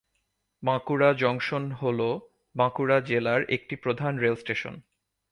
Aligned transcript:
Bankura 0.63 1.09
junction 1.13 1.63
হল 1.71 1.99
বাঁকুড়া 2.55 2.97
জেলার 3.01 3.41
একটি 3.49 3.75
প্রধান 3.75 4.13
রেল 4.17 4.35
স্টেশন। 4.35 4.75